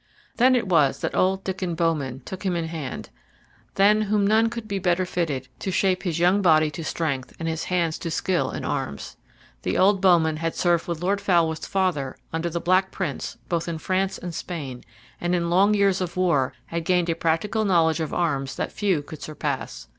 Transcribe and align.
Then 0.37 0.55
it 0.55 0.67
was 0.67 0.99
that 1.01 1.13
old 1.15 1.43
Diccon 1.43 1.75
Bowman 1.75 2.21
took 2.25 2.41
him 2.43 2.55
in 2.55 2.65
hand, 2.69 3.11
than 3.75 4.01
whom 4.01 4.25
none 4.25 4.49
could 4.49 4.67
be 4.67 4.79
better 4.79 5.05
fitted 5.05 5.47
to 5.59 5.69
shape 5.69 6.01
his 6.01 6.17
young 6.17 6.41
body 6.41 6.71
to 6.71 6.83
strength 6.83 7.33
and 7.37 7.47
his 7.47 7.65
hands 7.65 7.99
to 7.99 8.09
skill 8.09 8.49
in 8.49 8.65
arms. 8.65 9.15
The 9.61 9.77
old 9.77 10.01
bowman 10.01 10.37
had 10.37 10.55
served 10.55 10.87
with 10.87 11.03
Lord 11.03 11.21
Falworth's 11.21 11.67
father 11.67 12.17
under 12.33 12.49
the 12.49 12.59
Black 12.59 12.89
Prince 12.89 13.37
both 13.47 13.67
in 13.67 13.77
France 13.77 14.17
and 14.17 14.33
Spain, 14.33 14.83
and 15.21 15.35
in 15.35 15.51
long 15.51 15.75
years 15.75 16.01
of 16.01 16.17
war 16.17 16.53
had 16.65 16.83
gained 16.83 17.09
a 17.09 17.13
practical 17.13 17.63
knowledge 17.63 17.99
of 17.99 18.11
arms 18.11 18.55
that 18.55 18.71
few 18.71 19.03
could 19.03 19.21
surpass. 19.21 19.87